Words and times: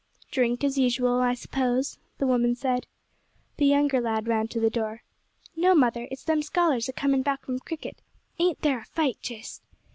"Drink, 0.31 0.63
as 0.63 0.79
usual, 0.79 1.19
I 1.21 1.35
suppose," 1.35 1.99
the 2.17 2.25
woman 2.25 2.55
said. 2.55 2.87
The 3.57 3.67
younger 3.67 4.01
lad 4.01 4.27
ran 4.27 4.47
to 4.47 4.59
the 4.59 4.71
door. 4.71 5.03
"No, 5.55 5.75
mother; 5.75 6.07
it's 6.09 6.23
them 6.23 6.41
scholars 6.41 6.89
a 6.89 6.91
coming 6.93 7.21
back 7.21 7.45
from 7.45 7.59
cricket. 7.59 8.01
Ain't 8.39 8.61
there 8.61 8.79
a 8.79 8.85
fight 8.85 9.17
jist!" 9.21 9.61